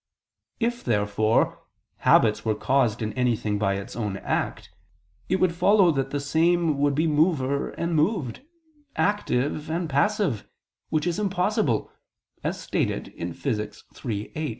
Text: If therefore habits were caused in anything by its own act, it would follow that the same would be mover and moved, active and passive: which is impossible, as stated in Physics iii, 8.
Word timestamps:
If 0.59 0.83
therefore 0.83 1.61
habits 1.97 2.43
were 2.43 2.55
caused 2.55 3.03
in 3.03 3.13
anything 3.13 3.59
by 3.59 3.75
its 3.75 3.95
own 3.95 4.17
act, 4.17 4.71
it 5.29 5.35
would 5.39 5.53
follow 5.53 5.91
that 5.91 6.09
the 6.09 6.19
same 6.19 6.79
would 6.79 6.95
be 6.95 7.05
mover 7.05 7.69
and 7.69 7.93
moved, 7.95 8.41
active 8.95 9.69
and 9.69 9.87
passive: 9.87 10.49
which 10.89 11.05
is 11.05 11.19
impossible, 11.19 11.91
as 12.43 12.59
stated 12.59 13.09
in 13.09 13.33
Physics 13.35 13.83
iii, 14.03 14.31
8. 14.33 14.49